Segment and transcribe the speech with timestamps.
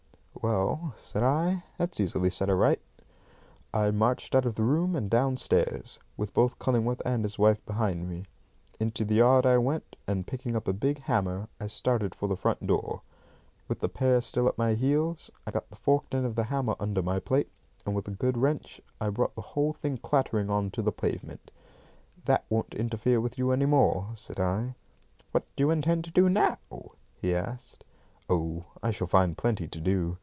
[0.43, 2.81] "Well," said I, "that's easily set right."
[3.75, 8.09] I marched out of the room and downstairs, with both Cullingworth and his wife behind
[8.09, 8.25] me.
[8.79, 12.35] Into the yard I went, and, picking up a big hammer, I started for the
[12.35, 13.03] front door,
[13.67, 15.29] with the pair still at my heels.
[15.45, 17.51] I got the forked end of the hammer under my plate,
[17.85, 21.51] and with a good wrench I brought the whole thing clattering on to the pavement.
[22.25, 24.73] "That won't interfere with you any more," said I.
[25.33, 26.57] "What do you intend to do now?"
[27.13, 27.83] he asked.
[28.27, 30.17] "Oh, I shall find plenty to do.